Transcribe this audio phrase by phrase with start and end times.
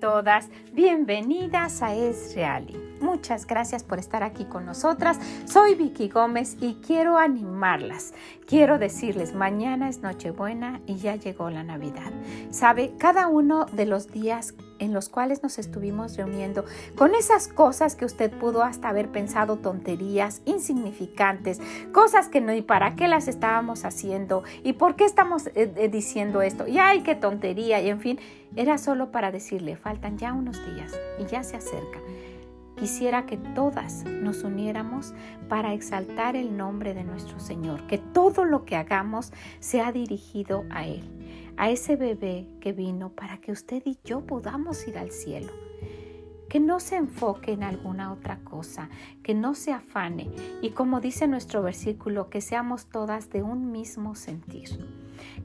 [0.00, 2.91] todas, bienvenidas a Es Reali.
[3.02, 5.18] Muchas gracias por estar aquí con nosotras.
[5.44, 8.14] Soy Vicky Gómez y quiero animarlas.
[8.46, 12.12] Quiero decirles, mañana es Nochebuena y ya llegó la Navidad.
[12.50, 16.64] Sabe, cada uno de los días en los cuales nos estuvimos reuniendo
[16.96, 21.60] con esas cosas que usted pudo hasta haber pensado tonterías, insignificantes,
[21.92, 25.88] cosas que no y para qué las estábamos haciendo y por qué estamos eh, eh,
[25.88, 28.18] diciendo esto y ay, qué tontería y en fin,
[28.54, 31.98] era solo para decirle, faltan ya unos días y ya se acerca.
[32.82, 35.14] Quisiera que todas nos uniéramos
[35.48, 40.84] para exaltar el nombre de nuestro Señor, que todo lo que hagamos sea dirigido a
[40.84, 45.52] Él, a ese bebé que vino para que usted y yo podamos ir al cielo.
[46.48, 48.90] Que no se enfoque en alguna otra cosa,
[49.22, 54.16] que no se afane y como dice nuestro versículo, que seamos todas de un mismo
[54.16, 54.70] sentir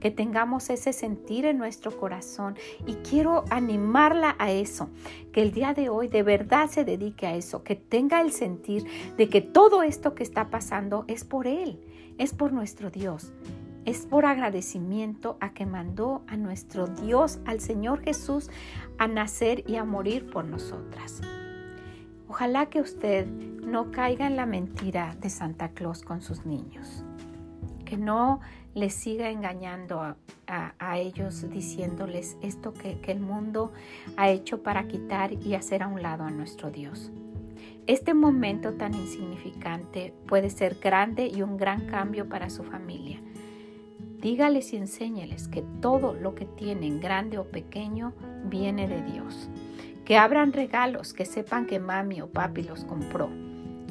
[0.00, 4.90] que tengamos ese sentir en nuestro corazón y quiero animarla a eso,
[5.32, 8.84] que el día de hoy de verdad se dedique a eso, que tenga el sentir
[9.16, 11.80] de que todo esto que está pasando es por Él,
[12.18, 13.32] es por nuestro Dios.
[13.84, 18.48] Es por agradecimiento a que mandó a nuestro Dios, al Señor Jesús,
[18.96, 21.20] a nacer y a morir por nosotras.
[22.26, 27.04] Ojalá que usted no caiga en la mentira de Santa Claus con sus niños,
[27.96, 28.40] no
[28.74, 33.72] les siga engañando a, ellos diciéndoles esto que, que el mundo
[34.16, 37.10] ha hecho para quitar y hacer a un lado a nuestro Dios.
[37.86, 43.20] Este momento tan insignificante puede ser grande y un gran cambio para su familia.
[44.24, 48.14] Dígales y enséñeles que todo lo que tienen, grande o pequeño,
[48.46, 49.50] viene de Dios.
[50.06, 53.28] Que abran regalos, que sepan que mami o papi los compró.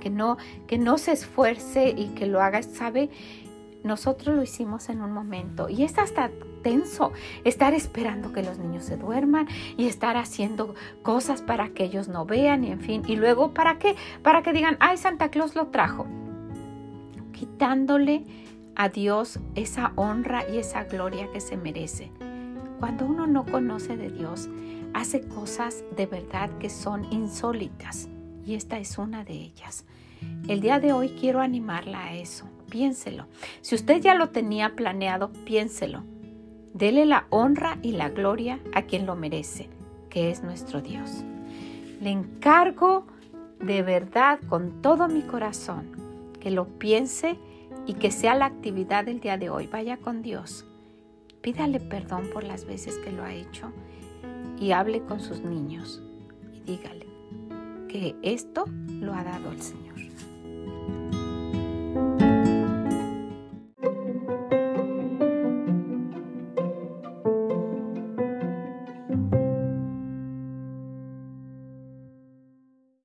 [0.00, 3.10] Que no, que no se esfuerce y que lo haga, sabe,
[3.84, 6.30] nosotros lo hicimos en un momento y es hasta
[6.62, 7.12] tenso
[7.44, 9.46] estar esperando que los niños se duerman
[9.76, 13.02] y estar haciendo cosas para que ellos no vean y en fin.
[13.06, 13.94] Y luego, ¿para qué?
[14.22, 16.06] Para que digan, ay, Santa Claus lo trajo.
[17.32, 18.24] Quitándole
[18.74, 22.10] a Dios esa honra y esa gloria que se merece.
[22.80, 24.48] Cuando uno no conoce de Dios,
[24.94, 28.08] hace cosas de verdad que son insólitas
[28.46, 29.84] y esta es una de ellas.
[30.48, 33.26] El día de hoy quiero animarla a eso piénselo.
[33.60, 36.02] Si usted ya lo tenía planeado, piénselo.
[36.72, 39.68] Dele la honra y la gloria a quien lo merece,
[40.10, 41.24] que es nuestro Dios.
[42.00, 43.06] Le encargo
[43.60, 47.38] de verdad con todo mi corazón que lo piense
[47.86, 49.66] y que sea la actividad del día de hoy.
[49.66, 50.66] Vaya con Dios.
[51.40, 53.70] Pídale perdón por las veces que lo ha hecho
[54.58, 56.02] y hable con sus niños
[56.52, 57.06] y dígale
[57.88, 59.94] que esto lo ha dado el Señor.